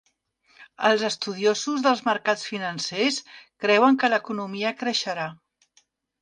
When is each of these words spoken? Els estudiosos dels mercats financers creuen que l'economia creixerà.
Els 0.87 1.01
estudiosos 1.09 1.83
dels 1.87 2.01
mercats 2.07 2.45
financers 2.53 3.19
creuen 3.67 4.01
que 4.05 4.11
l'economia 4.15 4.73
creixerà. 4.83 5.29